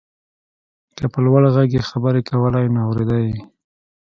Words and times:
که 0.97 1.03
په 1.11 1.19
لوړ 1.25 1.43
غږ 1.55 1.69
يې 1.77 1.81
خبرې 1.89 2.21
کولای 2.29 2.65
نو 2.73 2.79
اورېده 2.87 3.17
يې. 3.25 3.35